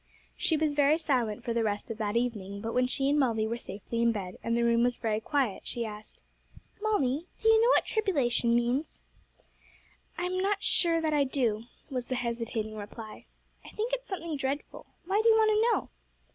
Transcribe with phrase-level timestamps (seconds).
[0.35, 3.45] She was very silent for the rest of that evening; but when she and Molly
[3.45, 6.23] were safely in bed, and the room was very quiet, she asked,
[6.81, 9.01] 'Molly, do you know what tribulation means?'
[10.17, 13.27] 'I'm not sure that I do,' was the hesitating reply;
[13.63, 14.87] 'I think it's something dreadful.
[15.05, 15.89] Why do you want to know?'